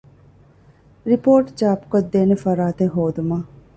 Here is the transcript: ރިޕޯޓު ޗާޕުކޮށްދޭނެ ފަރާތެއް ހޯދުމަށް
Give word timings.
ރިޕޯޓު 1.09 1.51
ޗާޕުކޮށްދޭނެ 1.59 2.35
ފަރާތެއް 2.43 2.93
ހޯދުމަށް 2.95 3.47